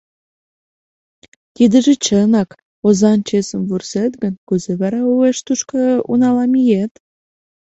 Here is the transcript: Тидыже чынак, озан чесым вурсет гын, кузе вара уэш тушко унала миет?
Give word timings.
Тидыже 1.55 1.93
чынак, 2.05 2.49
озан 2.87 3.19
чесым 3.27 3.61
вурсет 3.69 4.13
гын, 4.21 4.33
кузе 4.47 4.73
вара 4.81 5.01
уэш 5.15 5.37
тушко 5.45 5.79
унала 6.11 6.45
миет? 6.53 6.93